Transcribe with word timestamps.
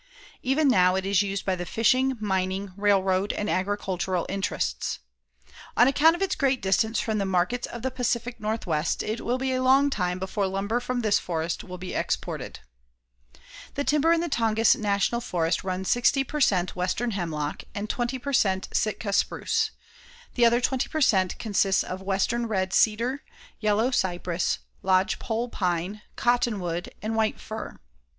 Even 0.41 0.67
now, 0.67 0.95
it 0.95 1.05
is 1.05 1.21
used 1.21 1.45
by 1.45 1.55
the 1.55 1.63
fishing, 1.63 2.17
mining, 2.19 2.73
railroad 2.75 3.31
and 3.33 3.47
agricultural 3.47 4.25
interests. 4.29 4.97
On 5.77 5.87
account 5.87 6.15
of 6.15 6.23
its 6.23 6.33
great 6.33 6.59
distance 6.59 6.99
from 6.99 7.19
the 7.19 7.23
markets 7.27 7.67
of 7.67 7.83
the 7.83 7.91
Pacific 7.91 8.39
Northwest 8.39 9.03
it 9.03 9.21
will 9.21 9.37
be 9.37 9.53
a 9.53 9.61
long 9.61 9.91
time 9.91 10.17
before 10.17 10.47
lumber 10.47 10.79
from 10.79 11.01
this 11.01 11.19
forest 11.19 11.63
will 11.63 11.77
be 11.77 11.93
exported. 11.93 12.61
The 13.75 13.83
timber 13.83 14.11
in 14.11 14.21
the 14.21 14.27
Tongass 14.27 14.75
National 14.75 15.21
Forest 15.21 15.63
runs 15.63 15.87
60 15.91 16.23
per 16.23 16.41
cent. 16.41 16.75
western 16.75 17.11
hemlock 17.11 17.61
and 17.75 17.87
20 17.87 18.17
per 18.17 18.33
cent. 18.33 18.69
Sitka 18.73 19.13
spruce. 19.13 19.69
The 20.33 20.47
other 20.47 20.59
20 20.59 20.89
per 20.89 21.01
cent. 21.01 21.37
consists 21.37 21.83
of 21.83 22.01
western 22.01 22.47
red 22.47 22.73
cedar, 22.73 23.21
yellow 23.59 23.91
cypress, 23.91 24.57
lodge 24.81 25.19
pole 25.19 25.47
pine, 25.49 26.01
cottonwood 26.15 26.89
and 27.03 27.15
white 27.15 27.39
fir. 27.39 27.77